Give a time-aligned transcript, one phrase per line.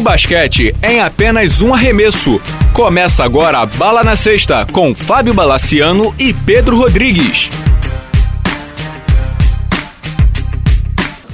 [0.00, 2.40] O basquete em apenas um arremesso.
[2.72, 7.50] Começa agora a Bala na Sexta com Fábio Balaciano e Pedro Rodrigues.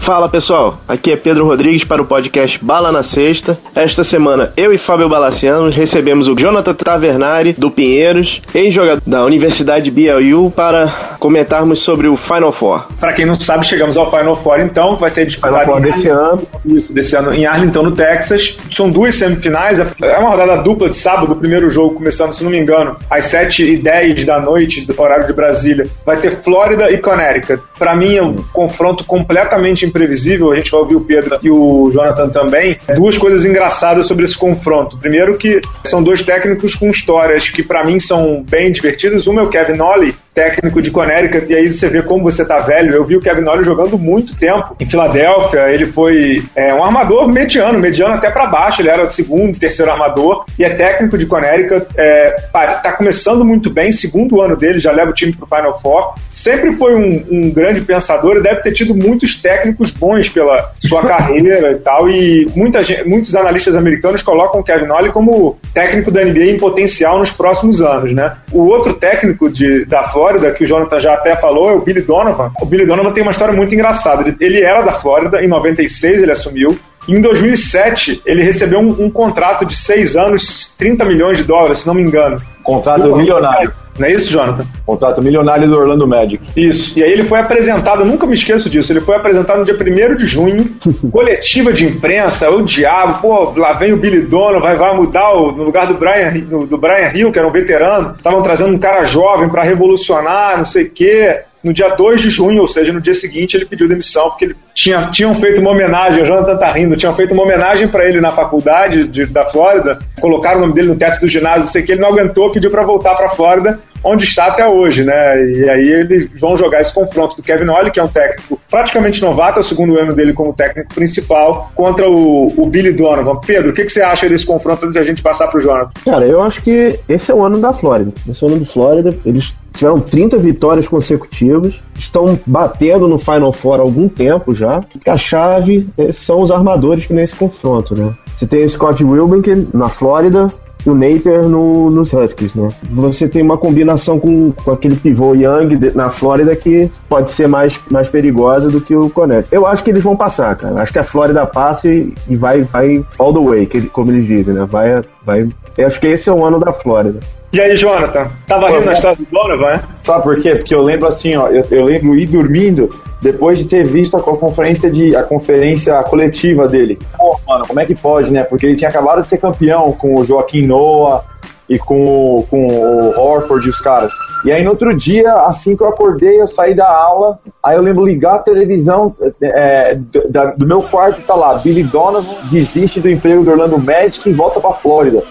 [0.07, 3.59] Fala pessoal, aqui é Pedro Rodrigues para o podcast Bala na Sexta.
[3.75, 9.91] Esta semana eu e Fábio Balaciano recebemos o Jonathan Tavernari do Pinheiros, ex-jogador da Universidade
[9.91, 10.87] BLU, para
[11.19, 12.87] comentarmos sobre o Final Four.
[13.01, 16.41] Para quem não sabe, chegamos ao Final Four então, que vai ser disputado desse ano.
[16.65, 18.57] Isso, desse ano em Arlington, no Texas.
[18.71, 22.53] São duas semifinais, é uma rodada dupla de sábado, o primeiro jogo começando, se não
[22.53, 25.89] me engano, às 7h10 da noite, do horário de Brasília.
[26.05, 27.61] Vai ter Flórida e Connecticut.
[27.77, 31.91] Para mim é um confronto completamente imprevisível, a gente vai ouvir o Pedro e o
[31.91, 32.79] Jonathan também.
[32.95, 34.99] Duas coisas engraçadas sobre esse confronto.
[34.99, 39.27] Primeiro que são dois técnicos com histórias que para mim são bem divertidas.
[39.27, 42.59] Uma é o Kevin Ollie, técnico de Connecticut, e aí você vê como você tá
[42.59, 42.93] velho.
[42.93, 47.27] Eu vi o Kevin Ollie jogando muito tempo em Filadélfia, ele foi é, um armador
[47.27, 51.25] mediano, mediano até para baixo, ele era o segundo, terceiro armador, e é técnico de
[51.25, 55.81] Connecticut, é, tá começando muito bem, segundo ano dele, já leva o time pro Final
[55.81, 56.15] Four.
[56.31, 61.01] Sempre foi um, um grande pensador e deve ter tido muitos técnicos bons pela sua
[61.09, 66.11] carreira e tal, e muita gente, muitos analistas americanos colocam o Kevin Ollie como técnico
[66.11, 68.37] da NBA em potencial nos próximos anos, né?
[68.53, 71.81] O outro técnico de, da Flórida Flórida, que o Jonathan já até falou, é o
[71.81, 72.51] Billy Donovan.
[72.61, 74.23] O Billy Donovan tem uma história muito engraçada.
[74.23, 76.77] Ele, ele era da Flórida, em 96 ele assumiu.
[77.09, 81.87] Em 2007, ele recebeu um, um, contrato de seis anos, 30 milhões de dólares, se
[81.87, 82.37] não me engano.
[82.63, 83.73] Contrato milionário.
[83.99, 84.65] Não é isso, Jonathan?
[84.85, 86.43] Contrato milionário do Orlando Magic.
[86.57, 86.99] Isso.
[86.99, 90.17] E aí ele foi apresentado, nunca me esqueço disso, ele foi apresentado no dia 1
[90.17, 90.69] de junho,
[91.11, 95.53] coletiva de imprensa, o diabo, pô, lá vem o Billy Dono, vai, vai mudar o,
[95.53, 96.33] no lugar do Brian,
[96.67, 100.65] do Brian Hill, que era um veterano, estavam trazendo um cara jovem para revolucionar, não
[100.65, 101.41] sei o quê.
[101.63, 104.57] No dia 2 de junho, ou seja, no dia seguinte, ele pediu demissão porque ele
[104.75, 108.21] tinha, tinham feito uma homenagem, o Jonathan tá rindo, tinham feito uma homenagem para ele
[108.21, 111.83] na faculdade de, da Flórida, colocaram o nome dele no teto do ginásio, não sei
[111.83, 115.45] o que, ele não aguentou, pediu para voltar para Flórida, onde está até hoje, né?
[115.45, 119.21] E aí eles vão jogar esse confronto do Kevin Ollie, que é um técnico praticamente
[119.21, 123.41] novato, é o segundo ano dele como técnico principal, contra o, o Billy Donovan.
[123.45, 125.63] Pedro, o que, que você acha desse confronto antes de a gente passar para o
[125.63, 125.91] Jonathan?
[126.05, 128.13] Cara, eu acho que esse é o ano da Flórida.
[128.29, 129.15] Esse é o ano do Flórida.
[129.25, 134.81] Eles tiveram 30 vitórias consecutivas, estão batendo no Final Four há algum tempo já.
[135.07, 138.15] A chave eh, são os armadores nesse confronto, né?
[138.35, 140.49] Você tem o Scott Wilbeck na Flórida,
[140.87, 142.69] o Napier no, nos Huskies, né?
[142.91, 147.49] Você tem uma combinação com, com aquele pivô Young de, na Flórida que pode ser
[147.49, 149.49] mais, mais perigosa do que o Connect.
[149.53, 150.81] Eu acho que eles vão passar, cara.
[150.81, 154.27] Acho que a Flórida passa e, e vai, vai all the way, que, como eles
[154.27, 154.67] dizem, né?
[154.71, 155.49] Vai, vai.
[155.77, 157.21] Eu acho que esse é o ano da Flórida.
[157.53, 158.31] E aí, Jonathan?
[158.47, 159.83] Tava rindo na história do Donovan, né?
[160.03, 160.57] Sabe por quê?
[160.57, 162.89] Porque eu lembro assim, ó, eu, eu lembro ir dormindo
[163.23, 166.99] depois de ter visto a conferência de a conferência coletiva dele.
[167.17, 168.45] Pô, mano, como é que pode, né?
[168.45, 171.25] Porque ele tinha acabado de ser campeão com o Joaquim Noah
[171.69, 174.13] e com, o, com o Horford e os caras.
[174.45, 177.83] E aí no outro dia, assim que eu acordei, eu saí da aula, aí eu
[177.83, 183.01] lembro ligar a televisão é, do, da, do meu quarto, tá lá, Billy Donovan desiste
[183.01, 185.23] do emprego do Orlando Magic e volta pra Flórida.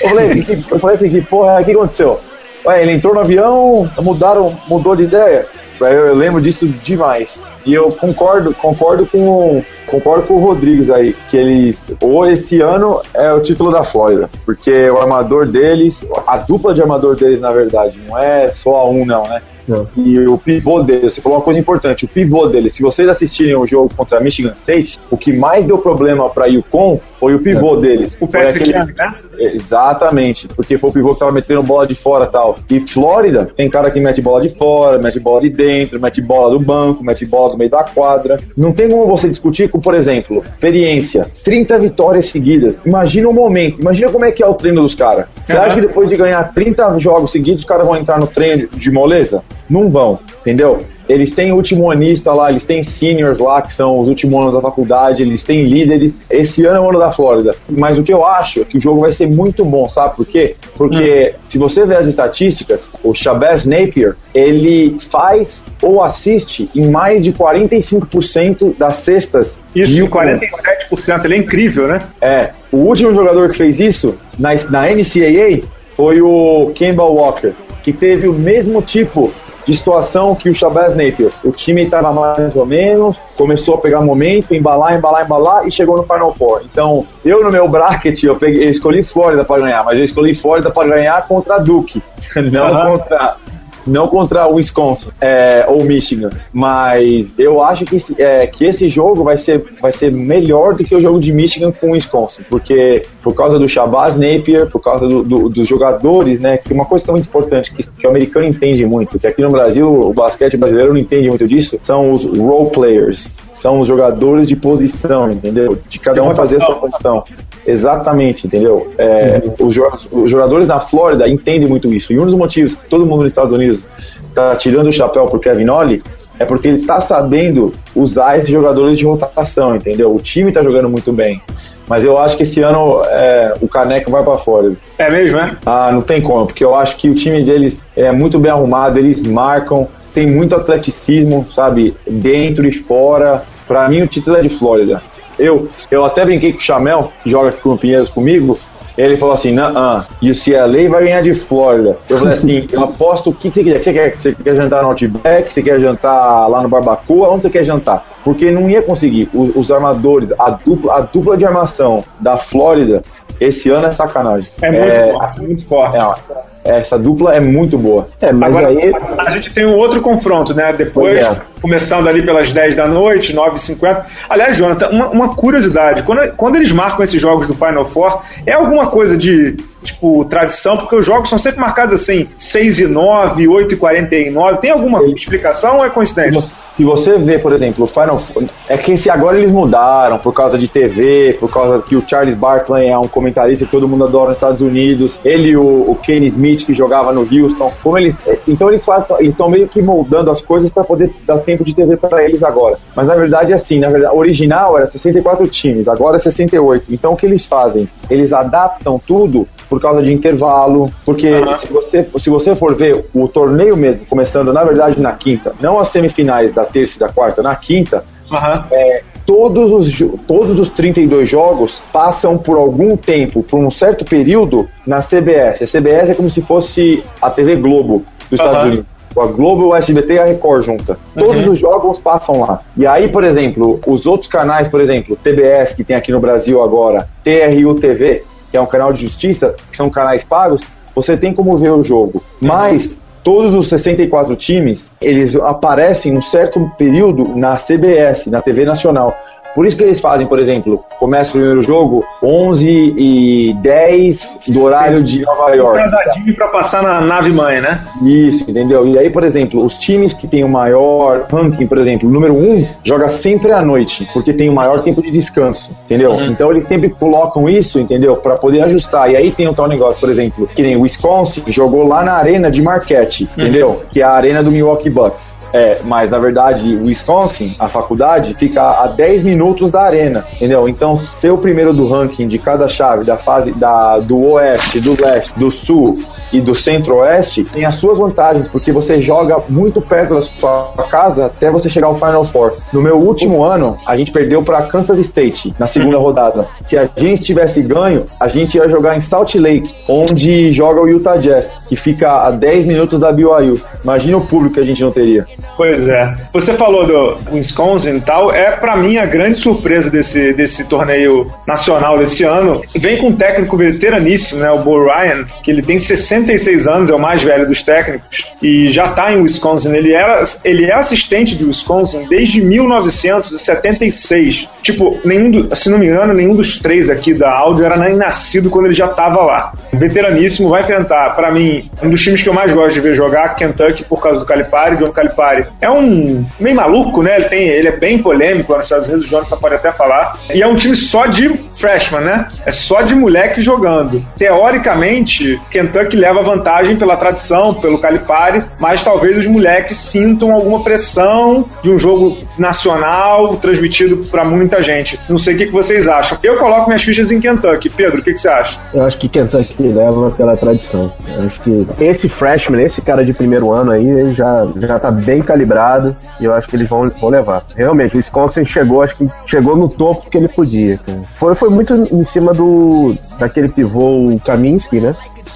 [0.00, 2.20] Eu falei, que, eu falei assim, que porra, o que aconteceu?
[2.66, 5.46] Ué, ele entrou no avião, mudaram, mudou de ideia.
[5.80, 7.36] Eu, eu lembro disso demais.
[7.66, 13.00] E eu concordo, concordo com, concordo com o Rodrigues aí, que eles, ou esse ano
[13.14, 17.50] é o título da Flórida, porque o armador deles, a dupla de armador deles, na
[17.50, 19.40] verdade, não é só a um, não, né?
[19.66, 19.88] Não.
[19.96, 23.56] E o pivô dele, você falou uma coisa importante, o pivô dele, se vocês assistirem
[23.56, 27.78] o jogo contra Michigan State, o que mais deu problema para Yukon foi o pivô
[27.78, 27.80] é.
[27.80, 28.12] deles.
[28.20, 28.78] O Patrick aquele...
[28.78, 29.14] Young, né?
[29.38, 32.58] Exatamente, porque foi o pivô que tava metendo bola de fora e tal.
[32.70, 36.50] E Flórida tem cara que mete bola de fora, mete bola de dentro, mete bola
[36.50, 38.38] do banco, mete bola do meio da quadra.
[38.54, 42.78] Não tem como você discutir com, por exemplo, experiência, 30 vitórias seguidas.
[42.84, 45.26] Imagina o um momento, imagina como é que é o treino dos caras.
[45.46, 45.62] Você uhum.
[45.62, 48.90] acha que depois de ganhar 30 jogos seguidos, os caras vão entrar no treino de
[48.90, 49.42] moleza?
[49.68, 50.84] Não vão, entendeu?
[51.08, 54.60] Eles têm último anista lá, eles têm seniors lá, que são os últimos anos da
[54.60, 56.20] faculdade, eles têm líderes.
[56.30, 57.54] Esse ano é o ano da Flórida.
[57.68, 60.26] Mas o que eu acho é que o jogo vai ser muito bom, sabe por
[60.26, 60.54] quê?
[60.76, 61.38] Porque hum.
[61.48, 67.32] se você ver as estatísticas, o Shabazz Napier, ele faz ou assiste em mais de
[67.32, 69.60] 45% das cestas.
[69.74, 72.00] Isso, 47%, ele é incrível, né?
[72.20, 72.50] É.
[72.72, 75.60] O último jogador que fez isso na, na NCAA
[75.96, 77.52] foi o Kemba Walker,
[77.82, 79.32] que teve o mesmo tipo
[79.64, 81.30] de situação que o Shabazz Napier.
[81.42, 85.96] O time estava mais ou menos, começou a pegar momento, embalar, embalar, embalar e chegou
[85.96, 86.62] no Final Four.
[86.70, 90.34] Então, eu no meu bracket, eu, peguei, eu escolhi Flórida para ganhar, mas eu escolhi
[90.34, 92.02] Flórida para ganhar contra Duke,
[92.50, 93.36] não contra
[93.86, 98.88] não contra o Wisconsin é, ou Michigan, mas eu acho que esse, é, que esse
[98.88, 102.42] jogo vai ser, vai ser melhor do que o jogo de Michigan com o Wisconsin,
[102.48, 106.56] porque por causa do Shabazz Napier, por causa do, do, dos jogadores, né?
[106.56, 109.42] Que uma coisa que é muito importante, que, que, o americano entende muito, que aqui
[109.42, 113.88] no Brasil o basquete brasileiro não entende muito disso, são os role players são os
[113.88, 115.78] jogadores de posição, entendeu?
[115.88, 117.24] De cada um fazer a sua posição.
[117.66, 118.92] Exatamente, entendeu?
[118.98, 119.68] É, uhum.
[119.68, 119.76] os,
[120.10, 122.12] os, jogadores da Flórida entendem muito isso.
[122.12, 123.84] E um dos motivos que todo mundo nos Estados Unidos
[124.28, 126.02] está tirando o chapéu pro Kevin Ollie
[126.38, 130.14] é porque ele está sabendo usar esses jogadores de rotação, entendeu?
[130.14, 131.40] O time está jogando muito bem.
[131.88, 134.72] Mas eu acho que esse ano é, o Caneco vai para fora.
[134.98, 135.56] É mesmo, é?
[135.66, 138.98] Ah, não tem como, porque eu acho que o time deles é muito bem arrumado,
[138.98, 141.94] eles marcam, tem muito atleticismo, sabe?
[142.08, 143.42] Dentro e fora.
[143.66, 145.02] Para mim, o título é de Flórida.
[145.38, 148.58] Eu, eu até brinquei com o Chamel, que joga aqui com o Pinheiros comigo.
[148.96, 151.98] Ele falou assim: não, e o CLA vai ganhar de Flórida.
[152.08, 153.82] Eu falei assim: eu aposto o que você quer.
[153.82, 155.52] Você quer, você quer jantar no Outback?
[155.52, 157.30] Você quer jantar lá no Barbacoa?
[157.30, 158.06] Onde você quer jantar?
[158.22, 159.28] Porque não ia conseguir.
[159.34, 163.02] Os, os armadores, a dupla, a dupla de armação da Flórida,
[163.40, 164.48] esse ano é sacanagem.
[164.62, 165.96] É muito é, forte, muito forte.
[165.96, 168.08] É, essa dupla é muito boa.
[168.20, 168.92] É, mas Agora, aí.
[169.18, 170.72] A gente tem um outro confronto, né?
[170.72, 171.36] Depois, é.
[171.60, 174.04] começando ali pelas 10 da noite, 9h50.
[174.28, 178.52] Aliás, Jonathan, uma, uma, curiosidade: quando, quando eles marcam esses jogos do Final Four, é
[178.52, 180.78] alguma coisa de, tipo, tradição?
[180.78, 184.58] Porque os jogos são sempre marcados assim, 6 e 9, 8 e 49.
[184.58, 186.42] Tem alguma explicação ou é coincidência?
[186.76, 188.20] Se você vê, por exemplo, o Final
[188.68, 192.34] é que se agora eles mudaram por causa de TV, por causa que o Charles
[192.34, 195.94] Barkley é um comentarista que todo mundo adora nos Estados Unidos, ele e o, o
[195.94, 198.16] Kenny Smith que jogava no Houston, como eles,
[198.48, 198.84] então eles
[199.20, 202.76] estão meio que moldando as coisas para poder dar tempo de TV para eles agora.
[202.96, 206.86] Mas na verdade é assim, na verdade, original era 64 times, agora é 68.
[206.90, 207.88] Então o que eles fazem?
[208.10, 211.56] Eles adaptam tudo por causa de intervalo, porque uhum.
[211.56, 215.78] se, você, se você for ver o torneio mesmo, começando na verdade na quinta, não
[215.78, 218.64] as semifinais da terça e da quarta, na quinta, uhum.
[218.70, 224.68] é, todos, os, todos os 32 jogos passam por algum tempo, por um certo período,
[224.86, 225.62] na CBS.
[225.62, 228.46] A CBS é como se fosse a TV Globo dos uhum.
[228.46, 228.86] Estados Unidos.
[229.16, 230.98] A Globo, o SBT e a Record junta.
[231.14, 231.52] Todos uhum.
[231.52, 232.60] os jogos passam lá.
[232.76, 236.60] E aí, por exemplo, os outros canais, por exemplo, TBS, que tem aqui no Brasil
[236.60, 240.62] agora, TRU TV, que é um canal de justiça, que são canais pagos,
[240.94, 242.24] você tem como ver o jogo.
[242.40, 249.18] Mas todos os 64 times, eles aparecem um certo período na CBS, na TV Nacional.
[249.54, 254.62] Por isso que eles fazem, por exemplo, começa o primeiro jogo 11 e 10 do
[254.62, 255.80] horário de Nova York.
[256.28, 257.80] Um para passar na nave mãe, né?
[258.02, 258.86] Isso, entendeu?
[258.86, 262.34] E aí, por exemplo, os times que têm o maior ranking, por exemplo, o número
[262.34, 266.12] 1 joga sempre à noite, porque tem o maior tempo de descanso, entendeu?
[266.12, 266.26] Uhum.
[266.26, 268.16] Então eles sempre colocam isso, entendeu?
[268.16, 269.10] Para poder ajustar.
[269.10, 272.14] E aí tem um tal negócio, por exemplo, que nem o Wisconsin jogou lá na
[272.14, 273.70] arena de Marquette, entendeu?
[273.70, 273.80] Uhum.
[273.90, 275.43] Que é a arena do Milwaukee Bucks.
[275.54, 280.68] É, mas na verdade, Wisconsin, a faculdade, fica a 10 minutos da arena, entendeu?
[280.68, 285.00] Então, ser o primeiro do ranking de cada chave da fase da, do oeste, do
[285.00, 285.96] leste, do sul
[286.32, 291.26] e do centro-oeste tem as suas vantagens, porque você joga muito perto da sua casa
[291.26, 292.52] até você chegar ao Final Four.
[292.72, 296.48] No meu último ano, a gente perdeu para Kansas State na segunda rodada.
[296.66, 300.88] Se a gente tivesse ganho, a gente ia jogar em Salt Lake, onde joga o
[300.88, 303.60] Utah Jazz, que fica a 10 minutos da BYU.
[303.84, 305.24] Imagina o público que a gente não teria.
[305.56, 306.14] Pois é.
[306.32, 311.32] Você falou do Wisconsin e tal, é para mim a grande surpresa desse, desse torneio
[311.46, 312.62] nacional desse ano.
[312.74, 316.94] Vem com um técnico veteraníssimo, né, o Bo Ryan, que ele tem 66 anos, é
[316.94, 319.74] o mais velho dos técnicos, e já tá em Wisconsin.
[319.74, 324.48] Ele, era, ele é assistente de Wisconsin desde 1976.
[324.62, 327.94] Tipo, nenhum do, se não me engano, nenhum dos três aqui da áudio era nem
[327.96, 329.52] nascido quando ele já tava lá.
[329.72, 333.36] Veteraníssimo, vai enfrentar, para mim, um dos times que eu mais gosto de ver jogar,
[333.36, 335.14] Kentucky, por causa do Calipari, John Calipari
[335.60, 337.16] é um meio maluco, né?
[337.16, 340.18] Ele, tem, ele é bem polêmico lá nos Estados Unidos, o Jonathan pode até falar.
[340.32, 342.28] E é um time só de freshman, né?
[342.44, 344.04] É só de moleque jogando.
[344.16, 351.44] Teoricamente, Kentucky leva vantagem pela tradição, pelo Calipari, mas talvez os moleques sintam alguma pressão
[351.62, 354.98] de um jogo nacional transmitido para muita gente.
[355.08, 356.18] Não sei o que, vocês acham.
[356.22, 357.68] Eu coloco minhas fichas em Kentucky.
[357.68, 358.58] Pedro, o que, você acha?
[358.72, 360.92] Eu acho que Kentucky leva pela tradição.
[361.16, 364.90] Eu acho que esse freshman, esse cara de primeiro ano aí, ele já, já tá
[364.90, 367.44] bem calibrado e eu acho que eles vão, vão levar.
[367.56, 370.78] Realmente, o Wisconsin chegou, acho que chegou no topo que ele podia.
[371.16, 374.94] Foi, foi muito em cima do daquele pivô Kaminsky, né?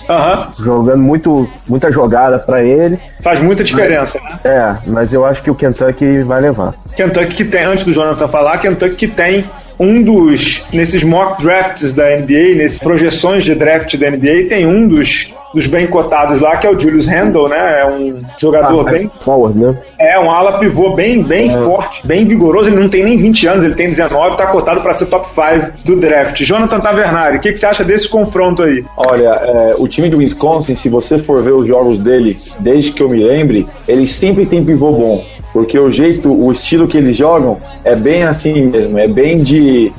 [0.09, 0.65] Uhum.
[0.65, 2.99] Jogando muito, muita jogada para ele.
[3.21, 4.41] Faz muita diferença, mas, né?
[4.45, 6.75] É, mas eu acho que o Kentucky vai levar.
[6.97, 9.45] Kentucky que tem, antes do Jonathan falar, Kentucky que tem
[9.79, 14.89] um dos, nesses mock drafts da NBA, nessas projeções de draft da NBA, tem um
[14.89, 17.81] dos, dos bem cotados lá, que é o Julius Randle, né?
[17.81, 19.11] É um jogador Ah, bem.
[19.21, 19.77] Forward, né?
[19.99, 22.71] É, um ala pivô bem, bem forte, bem vigoroso.
[22.71, 25.73] Ele não tem nem 20 anos, ele tem 19, tá cotado para ser top 5
[25.85, 26.41] do draft.
[26.43, 28.85] Jonathan Tavernari, o que, que você acha desse confronto aí?
[28.97, 33.03] Olha, é, o time do Wisconsin, se você for ver os jogos dele, desde que
[33.03, 35.25] eu me lembre, ele sempre tem pivô bom.
[35.53, 39.93] Porque o jeito, o estilo que eles jogam é bem assim mesmo, é bem de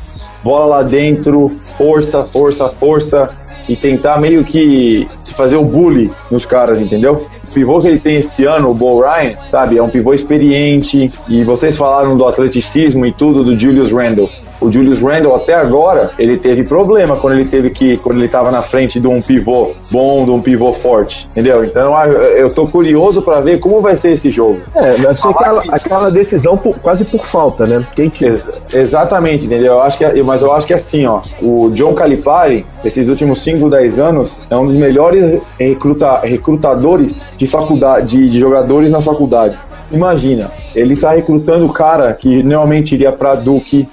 [0.43, 3.29] bola lá dentro, força, força, força,
[3.69, 7.27] e tentar meio que fazer o bully nos caras, entendeu?
[7.43, 11.11] O pivô que ele tem esse ano, o Bo Ryan, sabe, é um pivô experiente,
[11.27, 14.27] e vocês falaram do atleticismo e tudo do Julius Randle.
[14.61, 18.51] O Julius Randle até agora, ele teve problema quando ele teve que, quando ele estava
[18.51, 21.63] na frente de um pivô bom, de um pivô forte, entendeu?
[21.63, 24.59] Então eu, eu tô curioso para ver como vai ser esse jogo.
[24.75, 27.85] É, vai ser aquela, aquela decisão por- quase por falta, né?
[27.95, 29.73] Quem que Ex- exatamente, entendeu?
[29.73, 31.21] Eu acho que, é- mas eu acho que é assim, ó.
[31.41, 37.47] O John Calipari, esses últimos 5, 10 anos, é um dos melhores recruta, recrutadores de
[37.47, 39.67] faculdade, de, de jogadores nas faculdades.
[39.91, 43.87] Imagina, ele está recrutando o cara que normalmente iria para Duke,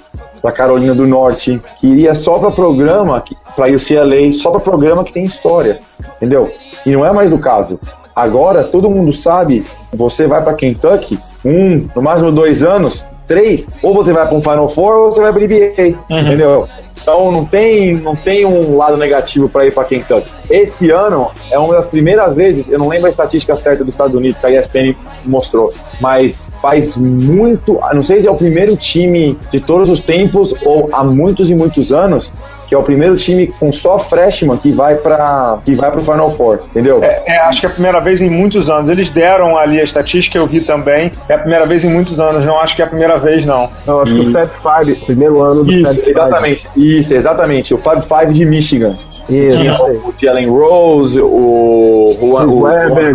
[0.47, 3.21] para Carolina do Norte, que iria só para programa,
[3.53, 5.81] para UCLA, só para programa que tem história,
[6.15, 6.49] entendeu?
[6.85, 7.77] E não é mais o caso.
[8.15, 13.93] Agora todo mundo sabe, você vai para Kentucky, um, no máximo dois anos, três, ou
[13.93, 16.65] você vai para um Final Four ou você vai para NBA, entendeu?
[17.01, 20.29] Então não tem, não tem um lado negativo para ir para Kentucky.
[20.49, 24.15] Esse ano é uma das primeiras vezes, eu não lembro a estatística certa dos Estados
[24.15, 29.37] Unidos que a ESPN mostrou, mas faz muito, não sei se é o primeiro time
[29.51, 32.31] de todos os tempos ou há muitos e muitos anos
[32.67, 36.03] que é o primeiro time com só freshman que vai para que vai para o
[36.03, 37.03] Final Four, entendeu?
[37.03, 38.89] É, é, acho que é a primeira vez em muitos anos.
[38.89, 41.11] Eles deram ali a estatística, eu vi também.
[41.29, 43.69] É a primeira vez em muitos anos, não acho que é a primeira vez, não.
[43.85, 46.11] Eu acho que o Fab Five, primeiro ano do Isso, Fab Five.
[46.11, 46.67] exatamente.
[46.75, 47.73] Isso, exatamente.
[47.73, 48.95] O Fab Five de Michigan.
[49.29, 53.13] Isso, Tinha o Jalen Rose, o Juan, o Webber.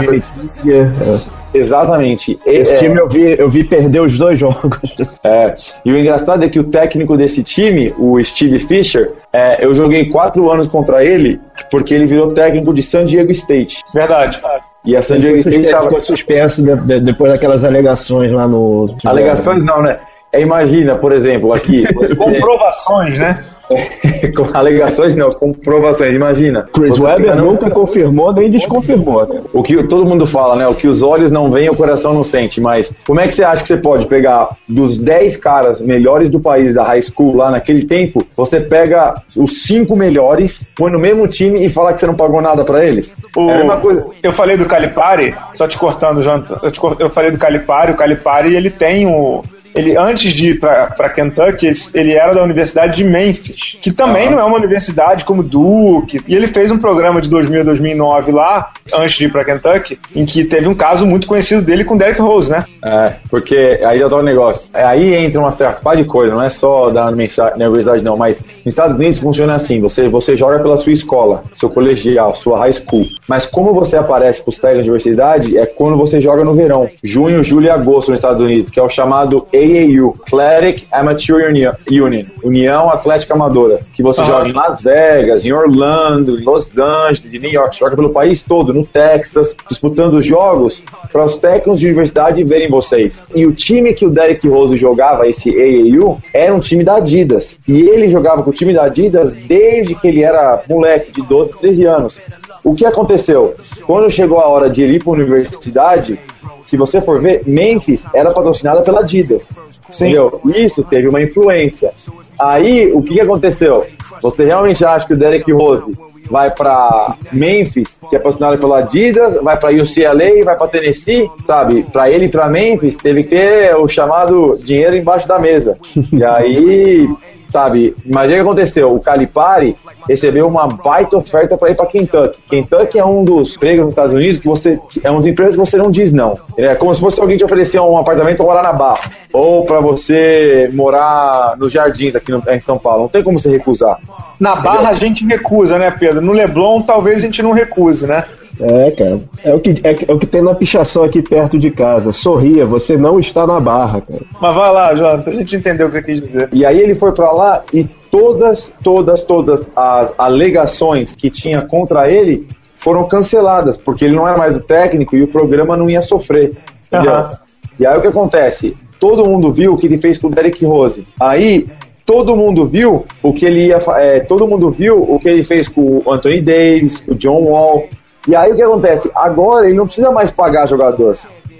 [0.00, 1.35] Jimmy Kissinger, é.
[1.56, 2.38] Exatamente.
[2.46, 4.94] Esse É, time eu vi, eu vi perder os dois jogos.
[5.24, 5.56] é.
[5.84, 10.06] E o engraçado é que o técnico desse time, o Steve Fisher, é, eu joguei
[10.10, 13.78] quatro anos contra ele porque ele virou técnico de San Diego State.
[13.94, 14.40] Verdade.
[14.84, 18.94] E a San Diego State estava suspenso de- de- depois daquelas alegações lá no.
[19.04, 19.98] Alegações não, né?
[20.32, 21.84] É, imagina, por exemplo, aqui.
[22.16, 23.44] Comprovações, né?
[24.36, 26.14] com alegações não, com provações.
[26.14, 26.66] Imagina.
[26.72, 29.26] Chris Webber no- nunca confirmou nem desconfirmou.
[29.26, 29.40] né?
[29.52, 30.68] O que todo mundo fala, né?
[30.68, 32.60] O que os olhos não veem, o coração não sente.
[32.60, 36.38] Mas como é que você acha que você pode pegar dos 10 caras melhores do
[36.38, 41.26] país da high school lá naquele tempo, você pega os cinco melhores, põe no mesmo
[41.26, 43.12] time e fala que você não pagou nada pra eles?
[43.36, 44.06] O- É a mesma coisa.
[44.22, 46.56] Eu falei do Calipari, só te cortando, Jonathan.
[46.62, 49.42] Eu, te eu falei do Calipari, o Calipari ele tem o.
[49.76, 54.40] Ele, antes de ir pra Kentucky, ele, era da Universidade de Memphis, que também não
[54.40, 56.20] é uma universidade como Duke.
[56.26, 59.98] E ele fez um programa de 2000 a 2009 lá, antes de ir pra Kentucky,
[60.14, 62.64] em que teve um caso muito conhecido dele com Derrick Rose, né?
[62.82, 64.68] É, porque aí já tá o negócio.
[64.74, 68.66] É, Aí entra uma par de coisa, não é só da universidade não, mas nos
[68.66, 73.04] Estados Unidos funciona assim, você, você joga pela sua escola, seu colegial, sua high school.
[73.28, 77.42] Mas como você aparece pros técnicos de universidade é quando você joga no verão, junho,
[77.42, 82.90] julho e agosto nos Estados Unidos, que é o chamado AAU, Athletic Amateur Union, União
[82.90, 84.30] Atlética Amadora, que você Aham.
[84.30, 88.42] joga em Las Vegas, em Orlando, em Los Angeles, em New York, joga pelo país
[88.42, 90.82] todo, no Texas, disputando os jogos
[91.12, 93.24] para os técnicos de universidade verem vocês.
[93.34, 97.58] E o time que o Derek Rose jogava, esse AAU, era um time da Adidas.
[97.66, 101.54] E ele jogava com o time da Adidas desde que ele era moleque, de 12,
[101.58, 102.20] 13 anos.
[102.62, 103.54] O que aconteceu?
[103.86, 106.18] Quando chegou a hora de ele ir para a universidade,
[106.66, 109.42] se você for ver, Memphis era patrocinada pela Adidas.
[109.88, 110.40] Entendeu?
[110.44, 111.92] Isso teve uma influência.
[112.38, 113.86] Aí, o que, que aconteceu?
[114.20, 115.92] Você realmente acha que o Derek Rose
[116.30, 121.84] vai para Memphis, que é patrocinado pela Adidas, vai para UCLA, vai para Tennessee, sabe?
[121.84, 125.78] Para ele ir para Memphis, teve que ter o chamado dinheiro embaixo da mesa.
[126.12, 127.08] E aí,
[127.48, 127.94] sabe?
[128.04, 128.92] Imagina o que aconteceu.
[128.94, 129.76] O Calipari
[130.08, 132.38] recebeu uma baita oferta para ir para Kentucky.
[132.48, 135.60] Kentucky é um dos empregos nos Estados Unidos que você é um dos empregos que
[135.60, 136.38] você não diz não.
[136.56, 139.80] É como se fosse alguém te oferecer um apartamento para morar na Barra ou para
[139.80, 143.02] você morar nos Jardins aqui no- em São Paulo.
[143.02, 143.98] Não tem como você recusar.
[144.38, 146.20] Na Barra a gente recusa, né, Pedro?
[146.20, 148.24] No Leblon talvez a gente não recuse, né?
[148.60, 149.20] É, cara.
[149.44, 152.12] É o, que, é, é o que tem na pichação aqui perto de casa.
[152.12, 154.22] Sorria, você não está na barra, cara.
[154.40, 156.48] Mas vai lá, Jonathan, a gente entendeu o que você quis dizer.
[156.52, 162.10] E aí ele foi para lá e todas, todas, todas as alegações que tinha contra
[162.10, 166.02] ele foram canceladas, porque ele não era mais o técnico e o programa não ia
[166.02, 166.52] sofrer.
[166.92, 167.30] Aham.
[167.78, 168.74] E aí o que acontece?
[168.98, 171.06] todo mundo viu o que ele fez com o Derek Rose.
[171.20, 171.66] Aí
[172.04, 175.68] todo mundo viu o que ele ia, é, todo mundo viu o que ele fez
[175.68, 177.88] com o Anthony Davis, o John Wall.
[178.26, 179.10] E aí o que acontece?
[179.14, 181.16] Agora ele não precisa mais pagar jogador.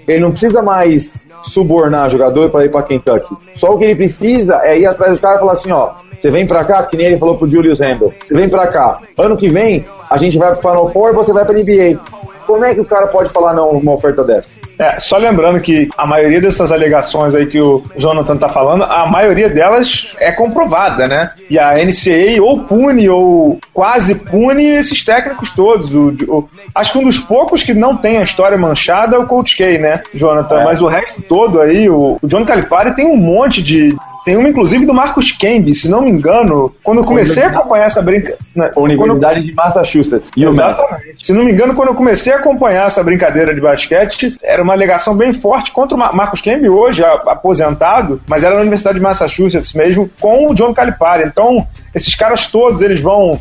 [0.07, 3.35] Ele não precisa mais subornar jogador para ir para Kentucky.
[3.53, 6.31] Só o que ele precisa é ir atrás do cara e falar assim, ó, você
[6.31, 8.13] vem pra cá, que nem ele falou pro Julius Randle.
[8.23, 8.99] Você vem pra cá.
[9.17, 11.99] Ano que vem, a gente vai pro Final Four e você vai pra NBA.
[12.47, 14.57] Como é que o cara pode falar não numa oferta dessa?
[14.79, 19.05] É, só lembrando que a maioria dessas alegações aí que o Jonathan tá falando, a
[19.05, 21.33] maioria delas é comprovada, né?
[21.49, 25.93] E a NCAA ou pune ou quase pune esses técnicos todos.
[25.93, 29.27] O, o, acho que um dos poucos que não tem a história manchada é o
[29.27, 30.61] Coach K, né, Jonathan?
[30.61, 30.63] É.
[30.63, 33.93] Mas o resto todo aí, o, o John Calipari tem um monte de
[34.27, 37.85] tem uma, inclusive, do Marcos Kembe, se não me engano, quando eu comecei a acompanhar
[37.85, 38.37] essa brincadeira.
[38.53, 39.45] Né, Universidade eu...
[39.45, 40.29] de Massachusetts.
[40.35, 41.25] Exatamente.
[41.25, 44.73] Se não me engano, quando eu comecei a acompanhar essa brincadeira de basquete, era uma
[44.73, 49.73] alegação bem forte contra o Marcos Kembe, hoje aposentado, mas era na Universidade de Massachusetts
[49.73, 51.23] mesmo, com o John Calipari.
[51.23, 51.65] Então,
[51.95, 53.39] esses caras todos, eles vão,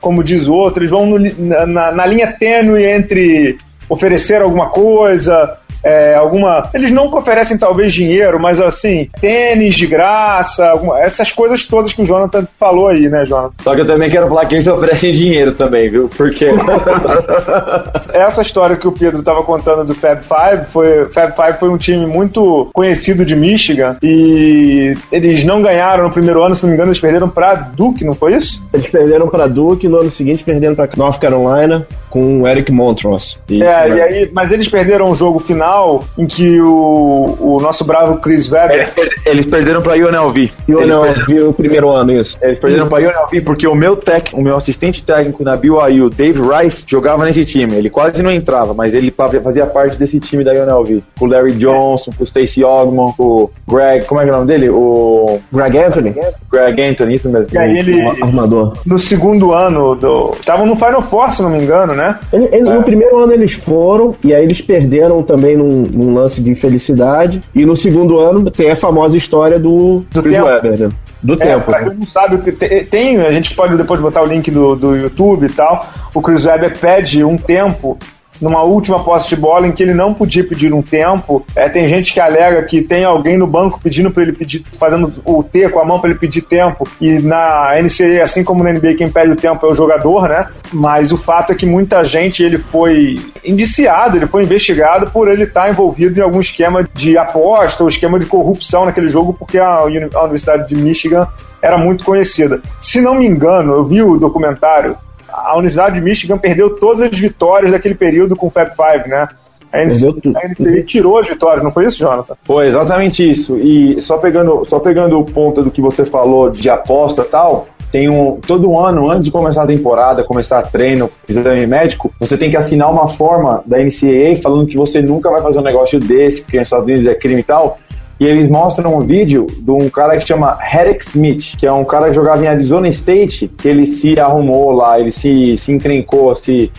[0.00, 1.18] como diz o outro, eles vão no,
[1.66, 6.70] na, na linha tênue entre oferecer alguma coisa, é, alguma.
[6.74, 11.00] Eles não oferecem talvez dinheiro, mas assim, tênis de graça, alguma...
[11.00, 13.54] essas coisas todas que o Jonathan falou aí, né, Jonathan?
[13.62, 16.08] Só que eu também quero falar que eles oferecem dinheiro também, viu?
[16.08, 16.46] Porque.
[18.12, 21.08] Essa história que o Pedro estava contando do Fab Five foi.
[21.10, 26.42] Fab Five foi um time muito conhecido de Michigan e eles não ganharam no primeiro
[26.42, 28.66] ano, se não me engano, eles perderam para Duke, não foi isso?
[28.72, 33.38] Eles perderam para Duke no ano seguinte perderam para North Carolina com o Eric Montross.
[33.62, 33.96] é, né?
[33.96, 38.18] e aí, mas eles perderam o jogo final final em que o, o nosso bravo
[38.18, 38.92] Chris Webber.
[38.96, 40.52] Eles, eles perderam pra UNLV.
[40.68, 42.36] UNLV o primeiro ano, isso.
[42.42, 42.94] Eles perderam isso.
[42.94, 47.24] pra UNLV porque o meu tec, o meu assistente técnico na BYU, Dave Rice, jogava
[47.24, 47.74] nesse time.
[47.74, 49.12] Ele quase não entrava, mas ele
[49.42, 51.02] fazia parte desse time da UNLV.
[51.18, 54.32] Com o Larry Johnson, com o Stacey Ogman, com o Greg, como é que é
[54.32, 54.68] o nome dele?
[54.68, 56.14] O Greg Anthony.
[56.50, 57.48] Greg Anthony, isso mesmo.
[57.52, 58.74] E aí ele, armador.
[58.84, 62.18] No segundo ano do, estavam no Final Four, se não me engano, né?
[62.32, 62.72] Ele, ele, é.
[62.72, 67.42] No primeiro ano eles foram e aí eles perderam também num, num, lance de infelicidade.
[67.54, 70.90] E no segundo ano tem a famosa história do, do Chris Webber, né?
[71.22, 71.64] Do é, tempo.
[71.64, 71.88] Pra né?
[71.88, 74.96] quem não sabe o que tem, a gente pode depois botar o link do, do
[74.96, 75.88] YouTube e tal.
[76.14, 77.98] O Chris Webber pede um tempo
[78.42, 81.46] numa última posse de bola em que ele não podia pedir um tempo.
[81.54, 85.14] É, tem gente que alega que tem alguém no banco pedindo para ele pedir, fazendo
[85.24, 86.86] o T com a mão para ele pedir tempo.
[87.00, 90.48] E na NCAA, assim como na NBA, quem pede o tempo é o jogador, né?
[90.72, 95.44] Mas o fato é que muita gente ele foi indiciado, ele foi investigado por ele
[95.44, 99.84] estar envolvido em algum esquema de aposta ou esquema de corrupção naquele jogo, porque a
[99.84, 101.28] Universidade de Michigan
[101.60, 102.60] era muito conhecida.
[102.80, 104.96] Se não me engano, eu vi o documentário
[105.32, 109.28] a Universidade de Michigan perdeu todas as vitórias daquele período com o Fab Five, né?
[109.72, 112.34] A NCAA tirou as vitórias, não foi isso, Jonathan?
[112.42, 113.56] Foi exatamente isso.
[113.56, 117.68] E só pegando, só pegando o ponto do que você falou de aposta e tal,
[117.90, 122.50] tem um todo ano antes de começar a temporada, começar treino, exame médico, você tem
[122.50, 126.42] que assinar uma forma da NCAA falando que você nunca vai fazer um negócio desse,
[126.42, 127.78] que nos Estados Unidos é crime e tal.
[128.22, 131.84] E eles mostram um vídeo de um cara que chama Herrick Smith, que é um
[131.84, 136.36] cara que jogava em Arizona State, que ele se arrumou lá, ele se, se encrencou,
[136.36, 136.70] se,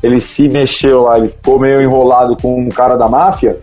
[0.00, 3.58] ele se mexeu lá, ele ficou meio enrolado com um cara da máfia.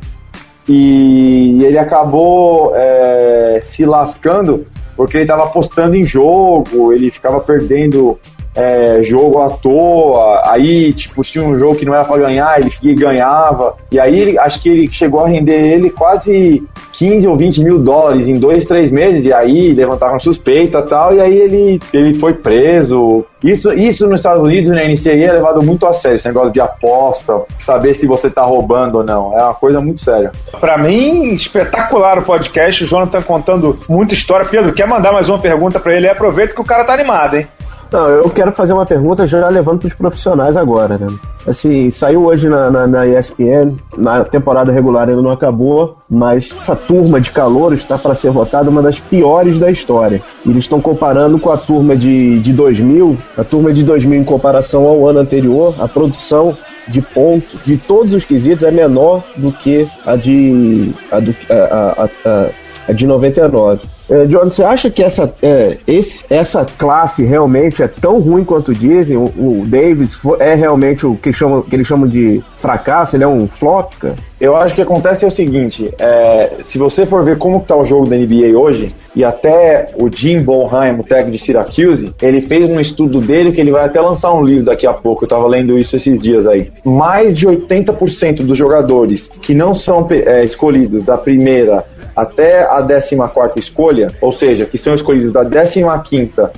[0.67, 8.19] E ele acabou é, se lascando porque ele estava apostando em jogo, ele ficava perdendo
[8.54, 12.95] é, jogo à toa, aí, tipo, tinha um jogo que não era para ganhar, ele
[12.95, 16.67] ganhava, e aí acho que ele chegou a render ele quase
[17.00, 21.16] 15 ou 20 mil dólares em dois, três meses, e aí levantaram suspeita e tal,
[21.16, 23.24] e aí ele, ele foi preso.
[23.42, 26.60] Isso, isso nos Estados Unidos, na NCAA, é levado muito a sério, esse negócio de
[26.60, 30.34] aposta, saber se você tá roubando ou não, é uma coisa muito séria.
[30.60, 34.46] Para mim, espetacular o podcast, o Jonathan contando muita história.
[34.46, 36.10] Pedro, quer mandar mais uma pergunta para ele?
[36.10, 37.48] Aproveita que o cara tá animado, hein?
[37.91, 41.08] Não, eu quero fazer uma pergunta já levando para os profissionais agora, né?
[41.47, 46.75] Assim, saiu hoje na, na, na, ESPN, na temporada regular ainda não acabou, mas essa
[46.75, 50.21] turma de calor está para ser votada uma das piores da história.
[50.45, 54.86] Eles estão comparando com a turma de, de 2000, a turma de 2000 em comparação
[54.86, 56.56] ao ano anterior, a produção
[56.88, 62.04] de pontos de todos os quesitos é menor do que a de a, do, a,
[62.04, 62.49] a, a,
[62.89, 63.99] a de 99.
[64.10, 68.74] É, John, você acha que essa, é, esse, essa classe realmente é tão ruim quanto
[68.74, 69.15] dizem?
[69.15, 73.15] O, o Davis é realmente o que, chama, que eles chamam de fracasso?
[73.15, 74.15] Ele é um flop, cara?
[74.39, 77.84] Eu acho que acontece é o seguinte: é, se você for ver como está o
[77.84, 82.69] jogo da NBA hoje, e até o Jim Bonheim, o técnico de Syracuse, ele fez
[82.69, 85.24] um estudo dele que ele vai até lançar um livro daqui a pouco.
[85.24, 86.72] Eu estava lendo isso esses dias aí.
[86.86, 91.84] Mais de 80% dos jogadores que não são é, escolhidos da primeira
[92.21, 96.51] até a 14 escolha, ou seja, que são escolhidos da 15 à 30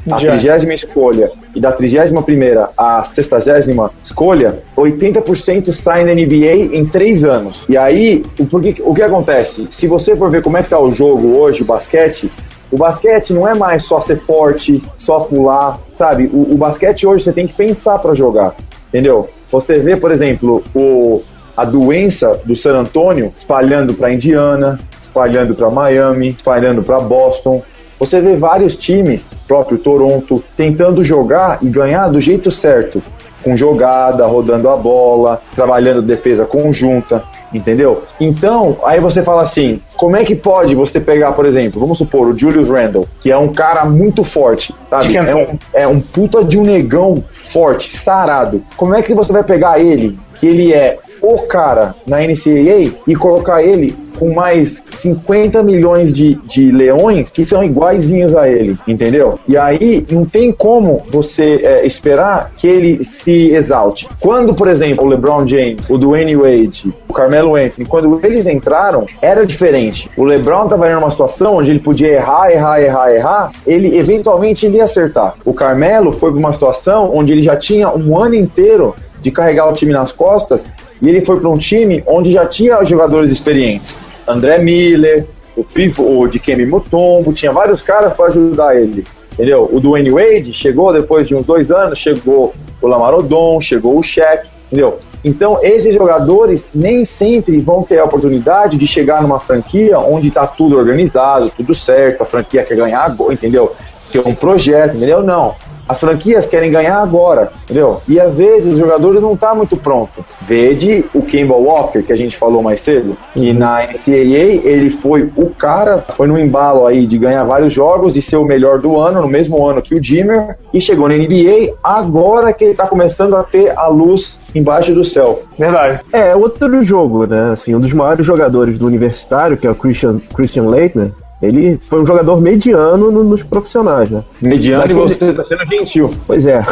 [0.74, 7.66] escolha e da 31 à 60 escolha, 80% saem na NBA em 3 anos.
[7.70, 9.68] E aí, o, porque, o que acontece?
[9.72, 12.32] Se você for ver como é que tá o jogo hoje, o basquete,
[12.72, 16.30] o basquete não é mais só ser forte, só pular, sabe?
[16.34, 18.56] O, o basquete hoje você tem que pensar para jogar,
[18.90, 19.30] entendeu?
[19.52, 21.22] Você vê, por exemplo, o,
[21.56, 24.80] a doença do San Antônio espalhando para Indiana,
[25.12, 27.62] espalhando para Miami, espalhando para Boston.
[28.00, 33.04] Você vê vários times, próprio Toronto, tentando jogar e ganhar do jeito certo,
[33.44, 38.04] com jogada, rodando a bola, trabalhando defesa conjunta entendeu?
[38.20, 42.28] Então, aí você fala assim, como é que pode você pegar, por exemplo, vamos supor,
[42.28, 45.18] o Julius Randle, que é um cara muito forte, sabe?
[45.18, 48.64] É um, é um puta de um negão forte, sarado.
[48.78, 53.16] Como é que você vai pegar ele, que ele é o cara na NCAA, e
[53.16, 59.40] colocar ele com mais 50 milhões de, de leões que são iguaizinhos a ele, entendeu?
[59.48, 64.08] E aí não tem como você é, esperar que ele se exalte.
[64.20, 69.08] Quando, por exemplo, o LeBron James, o Dwayne Wade, o Carmelo Anthony, quando eles entraram,
[69.24, 70.08] era diferente.
[70.16, 74.68] O LeBron estava em uma situação onde ele podia errar, errar, errar, errar, ele eventualmente
[74.68, 75.34] ele ia acertar.
[75.44, 79.68] O Carmelo foi para uma situação onde ele já tinha um ano inteiro de carregar
[79.68, 80.64] o time nas costas
[81.02, 83.98] e ele foi para um time onde já tinha jogadores experientes.
[84.28, 89.04] André Miller, o pivô o de Kemi Mutombo, tinha vários caras para ajudar ele.
[89.34, 89.70] Entendeu?
[89.72, 94.04] O Dwayne Wade chegou depois de uns dois anos, chegou o Lamar Odom, chegou o
[94.04, 95.00] Shaq, entendeu?
[95.24, 100.48] Então, esses jogadores nem sempre vão ter a oportunidade de chegar numa franquia onde está
[100.48, 103.74] tudo organizado, tudo certo, a franquia quer ganhar, entendeu?
[104.12, 105.24] Tem um projeto, entendeu?
[105.24, 105.56] Não.
[105.92, 108.02] As franquias querem ganhar agora, entendeu?
[108.08, 110.24] E às vezes o jogador não está muito pronto.
[110.40, 113.60] Vede o Kemba Walker, que a gente falou mais cedo, que uhum.
[113.60, 118.22] na NCAA ele foi o cara, foi no embalo aí de ganhar vários jogos, e
[118.22, 121.74] ser o melhor do ano, no mesmo ano que o Jimmer, e chegou na NBA
[121.84, 125.44] agora que ele está começando a ter a luz embaixo do céu.
[125.60, 126.00] Verdade.
[126.14, 127.52] É, outro jogo, né?
[127.52, 132.02] Assim, um dos maiores jogadores do universitário, que é o Christian, Christian Leitner, ele foi
[132.02, 134.24] um jogador mediano no, nos profissionais, né?
[134.42, 135.00] Mediano Daquele...
[135.00, 136.12] e você tá sendo gentil.
[136.28, 136.64] Pois é.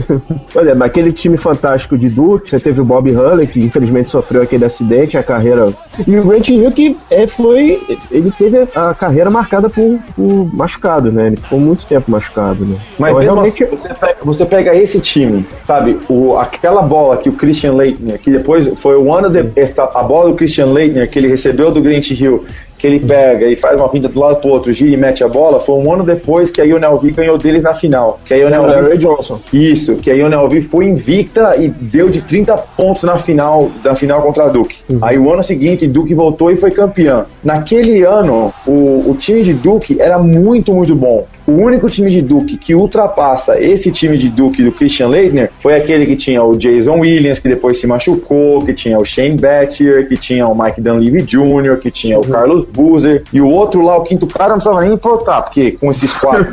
[0.52, 4.42] pois é, naquele time fantástico de Duke, você teve o Bob Hunley, que infelizmente sofreu
[4.42, 5.72] aquele acidente, a carreira.
[6.06, 7.82] E o Grant Hill, que é, foi.
[8.10, 11.28] Ele teve a carreira marcada por, por machucado, né?
[11.28, 12.78] Ele ficou muito tempo machucado, né?
[12.98, 13.64] Mas então, realmente.
[13.64, 15.98] Você pega, você pega, esse time, sabe?
[16.08, 19.44] O, aquela bola que o Christian Leitner, que depois foi o ano de.
[19.94, 22.44] A bola do Christian Leitner que ele recebeu do Grant Hill,
[22.78, 25.28] que ele pega e faz uma pinta do lado pro outro, gira e mete a
[25.28, 28.20] bola, foi um ano depois que a Ionelvi ganhou deles na final.
[28.24, 29.40] Que a Ionelvi Johnson.
[29.52, 34.22] Isso, que a Ionelvi foi invicta e deu de 30 pontos na final, da final
[34.22, 34.78] contra a Duke.
[34.88, 34.98] Uhum.
[35.02, 37.26] Aí o ano seguinte, Duke voltou e foi campeã.
[37.42, 41.26] Naquele ano, o, o time de Duke era muito, muito bom.
[41.46, 45.74] O único time de Duke que ultrapassa esse time de Duke do Christian Leitner foi
[45.74, 50.08] aquele que tinha o Jason Williams, que depois se machucou, que tinha o Shane Battier,
[50.08, 52.30] que tinha o Mike Dunleavy Jr., que tinha o uhum.
[52.30, 55.90] Carlos Boozer, e o outro lá, o quinto cara, não precisava nem importar, porque com
[55.90, 56.46] esses quatro,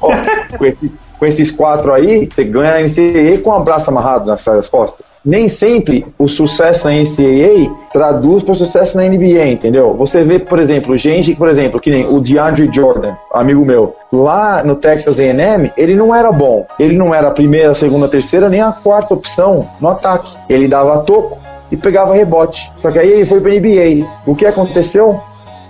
[0.00, 0.10] ó,
[0.58, 4.26] com, esses, com esses quatro aí, você ganha a NCAA com o um abraço amarrado
[4.26, 9.92] nas costas nem sempre o sucesso na NCAA traduz para o sucesso na NBA, entendeu?
[9.92, 14.64] Você vê, por exemplo, gente, por exemplo, que nem o DeAndre Jordan, amigo meu, lá
[14.64, 16.66] no Texas A&M, ele não era bom.
[16.80, 20.34] Ele não era a primeira, a segunda, a terceira, nem a quarta opção no ataque.
[20.48, 21.38] Ele dava toco
[21.70, 22.72] e pegava rebote.
[22.78, 24.08] Só que aí ele foi para NBA.
[24.26, 25.20] O que aconteceu?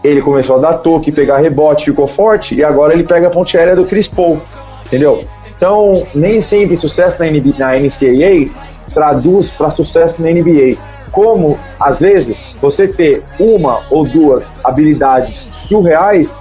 [0.04, 3.58] Ele começou a dar toque, pegar rebote, ficou forte e agora ele pega a ponte
[3.58, 4.38] aérea do Chris Paul,
[4.86, 5.24] entendeu?
[5.56, 10.76] Então, nem sempre sucesso na, NBA, na NCAA traduz para sucesso na NBA.
[11.12, 16.36] Como, às vezes, você ter uma ou duas habilidades surreais,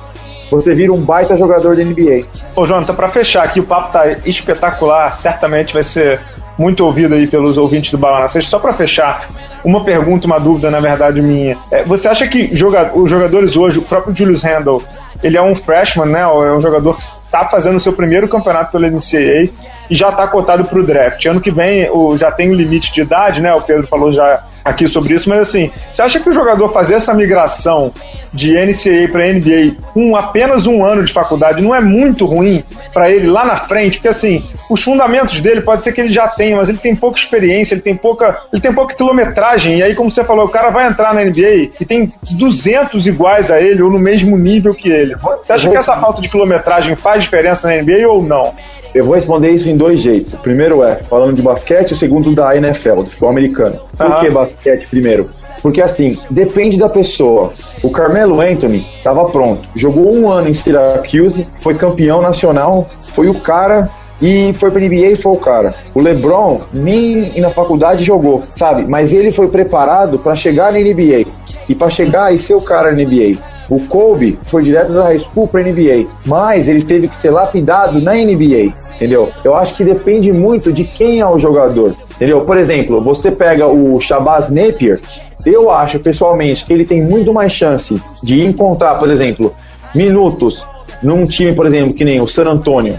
[0.51, 2.25] você vira um baita jogador da NBA.
[2.55, 6.19] Ô, Jonathan, para fechar aqui, o papo tá espetacular, certamente vai ser
[6.57, 8.49] muito ouvido aí pelos ouvintes do Bala na Sexta.
[8.51, 9.29] Só para fechar,
[9.67, 11.57] uma pergunta, uma dúvida, na verdade, minha.
[11.69, 14.81] É, você acha que joga os jogadores hoje, o próprio Julius Randle,
[15.21, 16.21] ele é um freshman, né?
[16.21, 19.49] É um jogador que está fazendo o seu primeiro campeonato pela NCAA
[19.89, 21.25] e já está cotado para o draft.
[21.25, 23.53] Ano que vem o, já tem um limite de idade, né?
[23.53, 26.95] O Pedro falou já aqui sobre isso, mas assim, você acha que o jogador fazer
[26.95, 27.91] essa migração
[28.33, 32.61] de NCAA para NBA com apenas um ano de faculdade não é muito ruim
[32.93, 33.97] para ele lá na frente?
[33.97, 37.17] Porque assim, os fundamentos dele pode ser que ele já tenha, mas ele tem pouca
[37.17, 40.69] experiência, ele tem pouca, ele tem pouca quilometragem, e aí como você falou, o cara
[40.69, 44.89] vai entrar na NBA e tem 200 iguais a ele ou no mesmo nível que
[44.89, 45.15] ele.
[45.15, 48.53] Você acha que essa falta de quilometragem faz diferença na NBA ou não?
[48.93, 50.33] Eu vou responder isso em dois jeitos.
[50.33, 53.79] O primeiro é falando de basquete, o segundo da NFL, do futebol americano.
[53.95, 54.33] Por que basquete?
[54.33, 55.29] basquete primeiro.
[55.61, 57.51] Porque assim, depende da pessoa.
[57.83, 59.67] O Carmelo Anthony estava pronto.
[59.75, 63.89] Jogou um ano em Syracuse, foi campeão nacional, foi o cara
[64.21, 65.75] e foi pra NBA e foi o cara.
[65.93, 68.85] O LeBron nem na faculdade jogou, sabe?
[68.87, 71.25] Mas ele foi preparado para chegar na NBA
[71.69, 73.37] e para chegar e ser o cara na NBA.
[73.69, 77.99] O Kobe foi direto da high school pra NBA, mas ele teve que ser lapidado
[77.99, 79.29] na NBA, entendeu?
[79.43, 82.41] Eu acho que depende muito de quem é o jogador, entendeu?
[82.41, 85.01] Por exemplo, você pega o Shabazz Napier,
[85.45, 89.53] eu acho pessoalmente que ele tem muito mais chance de encontrar, por exemplo,
[89.93, 90.63] minutos
[91.03, 92.97] num time, por exemplo, que nem o San Antonio,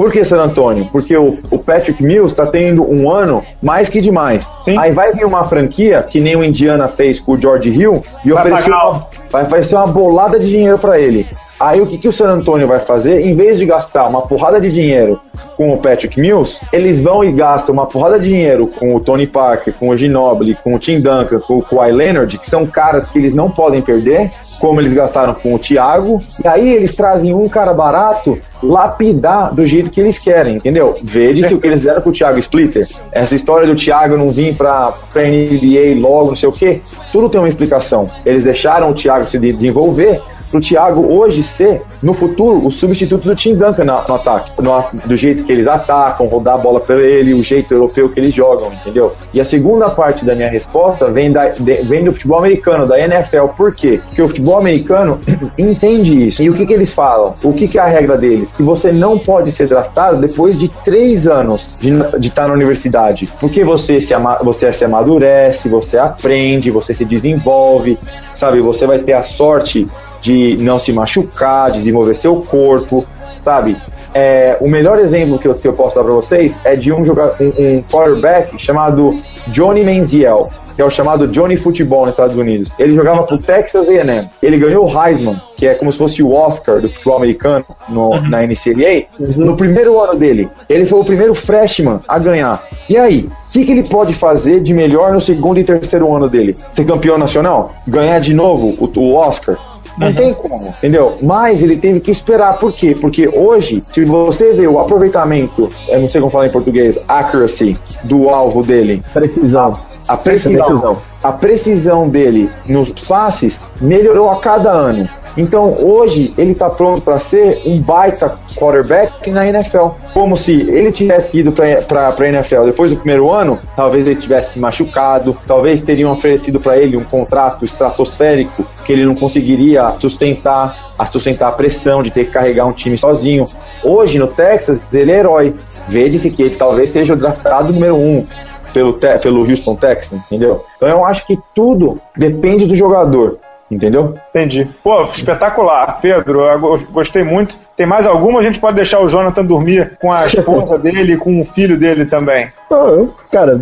[0.00, 0.88] por que San Antônio?
[0.90, 4.50] Porque o, o Patrick Mills está tendo um ano mais que demais.
[4.64, 4.78] Sim.
[4.78, 8.30] Aí vai vir uma franquia, que nem o Indiana fez com o George Hill, e
[8.32, 11.26] vai oferecer uma, vai, ser uma bolada de dinheiro para ele.
[11.60, 13.20] Aí o que, que o San Antonio vai fazer?
[13.20, 15.20] Em vez de gastar uma porrada de dinheiro
[15.58, 19.26] com o Patrick Mills, eles vão e gastam uma porrada de dinheiro com o Tony
[19.26, 23.06] Parker, com o Ginobili, com o Tim Duncan, com o Kawhi Leonard, que são caras
[23.06, 26.22] que eles não podem perder, como eles gastaram com o Thiago.
[26.42, 30.96] E aí eles trazem um cara barato lapidar do jeito que eles querem, entendeu?
[31.02, 32.88] Veja o que eles fizeram com o Thiago Splitter.
[33.12, 36.80] Essa história do Thiago não vir pra, pra NBA logo, não sei o quê,
[37.12, 38.10] tudo tem uma explicação.
[38.24, 43.34] Eles deixaram o Thiago se desenvolver pro Thiago hoje ser, no futuro, o substituto do
[43.34, 44.50] Tim Duncan no, no ataque.
[44.60, 48.18] No, do jeito que eles atacam, rodar a bola para ele, o jeito europeu que
[48.18, 49.12] eles jogam, entendeu?
[49.32, 52.98] E a segunda parte da minha resposta vem, da, de, vem do futebol americano, da
[52.98, 53.46] NFL.
[53.56, 54.00] Por quê?
[54.06, 55.20] Porque o futebol americano
[55.58, 56.42] entende isso.
[56.42, 57.34] E o que, que eles falam?
[57.42, 58.52] O que, que é a regra deles?
[58.52, 63.28] Que você não pode ser draftado depois de três anos de estar na universidade.
[63.38, 67.98] Porque você se, ama, você se amadurece, você aprende, você se desenvolve,
[68.34, 68.60] sabe?
[68.60, 69.86] Você vai ter a sorte
[70.20, 73.06] de não se machucar, desenvolver seu corpo,
[73.42, 73.76] sabe?
[74.14, 77.04] É, o melhor exemplo que eu, que eu posso dar para vocês é de um,
[77.04, 79.16] jogador, um, um quarterback chamado
[79.48, 82.72] Johnny Manziel, que é o chamado Johnny Futebol nos Estados Unidos.
[82.78, 84.28] Ele jogava pro Texas A&M.
[84.42, 88.08] Ele ganhou o Heisman, que é como se fosse o Oscar do futebol americano no,
[88.08, 88.28] uhum.
[88.28, 89.44] na NCAA, uhum.
[89.44, 90.48] no primeiro ano dele.
[90.68, 92.66] Ele foi o primeiro freshman a ganhar.
[92.88, 96.28] E aí, o que, que, ele pode fazer de melhor no segundo e terceiro ano
[96.28, 96.56] dele?
[96.72, 97.74] Ser campeão nacional?
[97.86, 99.58] Ganhar de novo o, o Oscar?
[100.00, 100.14] Não uhum.
[100.14, 101.18] tem como, entendeu?
[101.20, 102.58] Mas ele teve que esperar.
[102.58, 102.96] Por quê?
[102.98, 107.76] Porque hoje, se você vê o aproveitamento, eu não sei como falar em português, accuracy
[108.04, 109.02] do alvo dele.
[109.12, 109.74] Precisão.
[110.08, 115.06] A precisão, a precisão dele nos passes melhorou a cada ano.
[115.36, 119.88] Então hoje ele está pronto para ser um baita quarterback na NFL.
[120.12, 124.54] Como se ele tivesse ido para a NFL depois do primeiro ano, talvez ele tivesse
[124.54, 130.92] se machucado, talvez teriam oferecido para ele um contrato estratosférico que ele não conseguiria sustentar,
[130.98, 133.46] a sustentar a pressão de ter que carregar um time sozinho.
[133.84, 135.54] Hoje no Texas ele é herói.
[135.88, 138.26] Vede-se que ele talvez seja o draftado número um
[138.72, 140.64] pelo, pelo Houston Texans, entendeu?
[140.76, 143.38] Então eu acho que tudo depende do jogador.
[143.70, 144.14] Entendeu?
[144.30, 144.68] Entendi.
[144.82, 146.00] Pô, espetacular.
[146.00, 146.42] Pedro,
[146.90, 147.56] gostei muito.
[147.76, 148.40] Tem mais alguma?
[148.40, 151.78] A gente pode deixar o Jonathan dormir com a esposa dele e com o filho
[151.78, 152.50] dele também.
[152.68, 153.60] Oh, cara,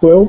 [0.00, 0.28] foi,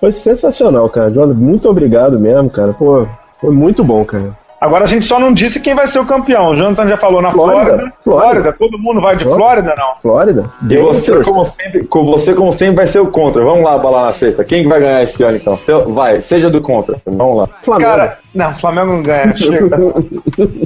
[0.00, 1.10] foi sensacional, cara.
[1.10, 2.72] Jonathan, muito obrigado mesmo, cara.
[2.72, 3.06] Pô,
[3.40, 4.36] foi muito bom, cara.
[4.60, 6.50] Agora a gente só não disse quem vai ser o campeão.
[6.50, 7.92] O Jonathan já falou na Flórida.
[8.02, 8.52] Flórida.
[8.52, 9.94] Todo mundo vai de Flórida, não?
[10.00, 10.50] Flórida.
[10.68, 13.44] E você como, sempre, com você, como sempre, vai ser o contra.
[13.44, 14.44] Vamos lá, balar na sexta.
[14.44, 15.56] Quem vai ganhar esse ano, então?
[15.88, 16.96] Vai, seja do contra.
[17.04, 17.48] Vamos lá.
[17.62, 17.90] Flamengo.
[17.90, 19.34] Cara, não, Flamengo não ganha.
[19.36, 19.76] Chega.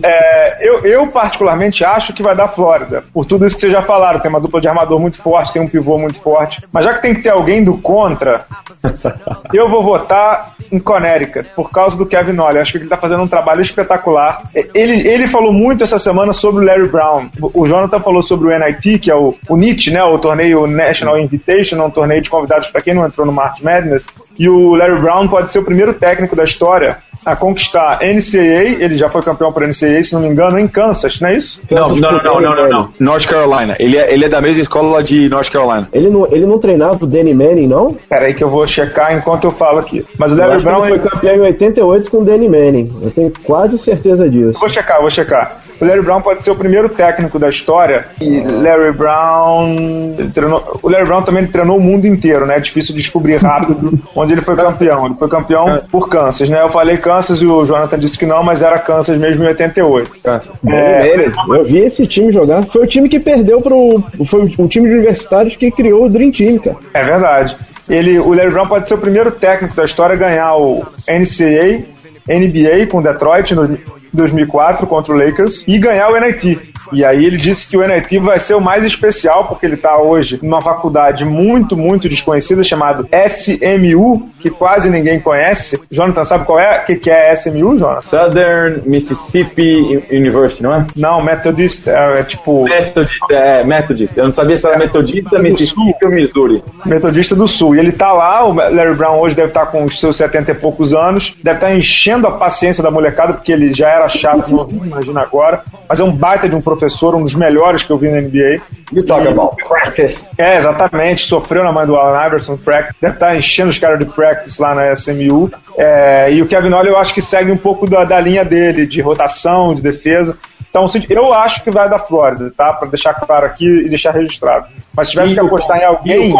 [0.03, 3.03] é, eu, eu, particularmente, acho que vai dar Flórida.
[3.12, 4.20] Por tudo isso que vocês já falaram.
[4.20, 6.62] Tem uma dupla de armador muito forte, tem um pivô muito forte.
[6.72, 8.44] Mas já que tem que ter alguém do contra,
[9.53, 12.61] eu vou votar em Connecticut, por causa do Kevin Ollie.
[12.61, 14.43] Acho que ele tá fazendo um trabalho espetacular.
[14.75, 17.29] Ele, ele falou muito essa semana sobre o Larry Brown.
[17.40, 20.03] O Jonathan falou sobre o NIT, que é o, o NIT, né?
[20.03, 24.07] O torneio National Invitation, um torneio de convidados para quem não entrou no March Madness.
[24.38, 28.94] E o Larry Brown pode ser o primeiro técnico da história a conquistar NCAA, ele
[28.94, 31.61] já foi campeão por NCAA, se não me engano, em Kansas, não é isso?
[31.70, 33.76] Não, não, não, não, não, não, North Carolina.
[33.78, 35.88] Ele é, ele é da mesma escola de North Carolina.
[35.92, 37.96] Ele não, ele não treinava pro Danny Manning, não?
[38.09, 40.04] Peraí que eu vou checar enquanto eu falo aqui.
[40.18, 40.85] Mas o Larry Brown...
[40.87, 43.00] Ele foi campeão em 88 com o Danny Manning.
[43.02, 44.59] Eu tenho quase certeza disso.
[44.59, 45.59] Vou checar, vou checar.
[45.80, 48.06] O Larry Brown pode ser o primeiro técnico da história.
[48.20, 50.14] E Larry Brown...
[50.33, 52.56] Treinou, o Larry Brown também treinou o mundo inteiro, né?
[52.56, 55.06] É difícil descobrir rápido onde ele foi campeão.
[55.06, 56.62] Ele foi campeão por Kansas, né?
[56.62, 57.10] Eu falei Kansas
[57.42, 60.11] e o Jonathan disse que não, mas era Kansas mesmo em 88.
[60.23, 60.53] Kansas.
[60.66, 62.64] É, eu vi esse time jogar.
[62.64, 64.03] Foi o time que perdeu pro.
[64.25, 66.77] Foi o time de universitários que criou o Dream Team, cara.
[66.94, 67.57] É verdade.
[67.88, 71.85] Ele, o Larry Brown pode ser o primeiro técnico da história a ganhar o NCAA,
[72.29, 73.77] NBA com Detroit no
[74.12, 76.69] 2004 contra o Lakers e ganhar o NIT.
[76.93, 79.99] E aí ele disse que o NIT vai ser o mais especial, porque ele está
[79.99, 85.81] hoje numa faculdade muito, muito desconhecida, chamada SMU, que quase ninguém conhece.
[85.90, 86.81] Jonathan, sabe qual é?
[86.81, 88.01] O que, que é SMU, Jonathan?
[88.03, 90.87] Southern Mississippi University, não é?
[90.97, 92.64] Não, Methodist, é, é tipo...
[92.64, 94.16] Methodist, é, Methodist.
[94.16, 96.62] Eu não sabia se era Metodista, Mississippi ou Missouri.
[96.85, 97.77] Metodista do Sul.
[97.77, 100.51] E ele tá lá, o Larry Brown hoje deve estar tá com os seus 70
[100.51, 104.09] e poucos anos, deve estar tá enchendo a paciência da molecada, porque ele já era
[104.09, 105.62] chato novinho, imagina agora.
[105.88, 108.62] Mas é um baita de um professor, um dos melhores que eu vi na NBA.
[108.92, 110.24] You talk about practice.
[110.38, 111.26] É, exatamente.
[111.26, 112.96] Sofreu na mãe do Allen Iverson, practice.
[113.00, 115.50] Deve estar tá enchendo os caras de practice lá na SMU.
[115.76, 118.87] É, e o Kevin Ollie eu acho que segue um pouco da, da linha dele,
[118.87, 120.38] de rotação, de defesa.
[120.68, 122.72] Então, eu acho que vai da Flórida, tá?
[122.72, 124.68] Para deixar claro aqui e deixar registrado.
[124.96, 126.33] Mas se tivesse que apostar em alguém.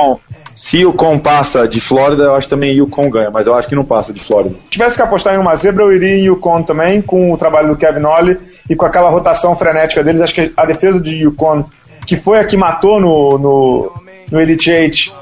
[0.55, 3.55] Se o Com passa de Flórida, eu acho também que o Com ganha, mas eu
[3.55, 4.55] acho que não passa de Flórida.
[4.65, 7.69] Se tivesse que apostar em uma zebra, eu iria em Yukon também, com o trabalho
[7.69, 10.21] do Kevin Ollie e com aquela rotação frenética deles.
[10.21, 11.65] Acho que a defesa de Yukon,
[12.07, 13.93] que foi a que matou no, no,
[14.31, 15.13] no Elite Eight,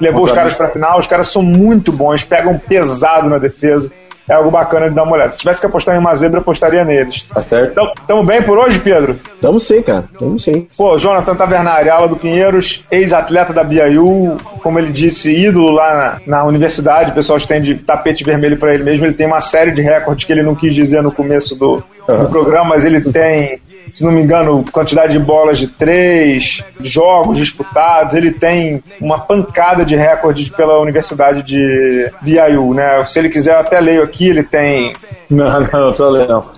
[0.00, 0.98] levou os caras para a final.
[0.98, 3.92] Os caras são muito bons, pegam pesado na defesa
[4.28, 5.30] é algo bacana de dar uma olhada.
[5.32, 7.22] Se tivesse que apostar em uma zebra, apostaria neles.
[7.22, 7.70] Tá certo.
[7.70, 9.18] Então, tamo bem por hoje, Pedro?
[9.40, 10.04] Tamo sim, cara.
[10.18, 10.66] Tamo sim.
[10.76, 16.38] Pô, Jonathan Tavernari, ala do Pinheiros, ex-atleta da BIU, como ele disse, ídolo lá na,
[16.38, 19.06] na universidade, o pessoal estende tapete vermelho para ele mesmo.
[19.06, 22.28] Ele tem uma série de recordes que ele não quis dizer no começo do, do
[22.30, 23.60] programa, mas ele tem
[23.92, 29.84] se não me engano, quantidade de bolas de três, jogos disputados, ele tem uma pancada
[29.84, 33.02] de recordes pela Universidade de BYU, né?
[33.06, 34.92] Se ele quiser, eu até leio aqui, ele tem
[35.30, 36.52] não, não, não precisa ler, não.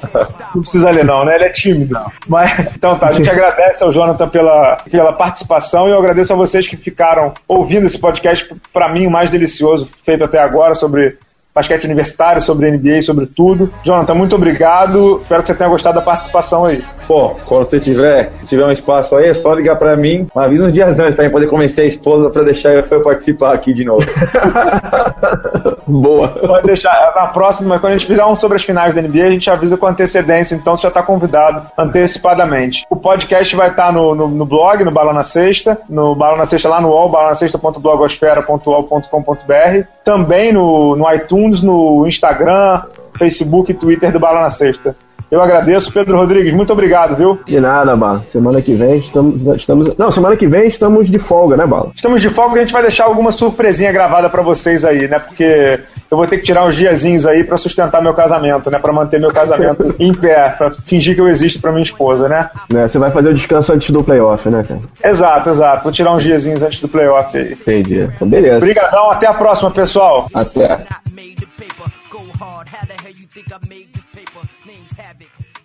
[0.55, 1.35] Não precisa ler, não, né?
[1.35, 1.97] Ele é tímido.
[2.29, 6.37] Mas, então tá, a gente agradece ao Jonathan pela, pela participação e eu agradeço a
[6.37, 11.19] vocês que ficaram ouvindo esse podcast, para mim, o mais delicioso feito até agora sobre
[11.55, 13.73] basquete universitário, sobre NBA, sobre tudo.
[13.83, 15.21] Jonathan, muito obrigado.
[15.23, 16.83] Espero que você tenha gostado da participação aí.
[17.07, 20.27] Pô, quando você tiver, tiver um espaço aí, é só ligar pra mim.
[20.35, 23.73] Avisa uns dias antes pra mim poder convencer a esposa pra deixar eu participar aqui
[23.73, 24.07] de novo.
[25.87, 26.29] Boa.
[26.29, 27.13] Pode deixar.
[27.15, 29.77] Na próxima, quando a gente fizer um sobre as finais da NBA, a gente avisa
[29.77, 32.87] com antecedência, então você já tá convidado antecipadamente.
[32.89, 36.37] O podcast vai estar tá no, no, no, blog, no Bala na Sexta, no Bala
[36.37, 42.83] na Sexta lá no UOL, balanasexta.blogosfera.uol.com.br, também no, no iTunes no Instagram,
[43.17, 44.97] Facebook e Twitter do Bala na Sexta.
[45.31, 46.53] Eu agradeço, Pedro Rodrigues.
[46.53, 47.39] Muito obrigado, viu?
[47.47, 48.21] De nada, Bala.
[48.25, 49.97] Semana que vem estamos, estamos.
[49.97, 51.93] Não, semana que vem estamos de folga, né, Bala?
[51.95, 55.21] Estamos de folga e a gente vai deixar alguma surpresinha gravada para vocês aí, né?
[55.21, 55.79] Porque
[56.11, 58.79] eu vou ter que tirar uns diazinhos aí para sustentar meu casamento, né?
[58.81, 62.51] Para manter meu casamento em pé, para fingir que eu existo para minha esposa, né?
[62.69, 62.89] né?
[62.89, 64.81] Você vai fazer o descanso antes do playoff, né, cara?
[65.05, 65.85] Exato, exato.
[65.85, 67.53] Vou tirar uns diazinhos antes do playoff aí.
[67.53, 68.01] Entendi.
[68.01, 68.57] Então, beleza.
[68.57, 70.29] Obrigadão, até a próxima, pessoal.
[70.35, 70.85] Até.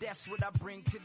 [0.01, 0.99] That's what I bring to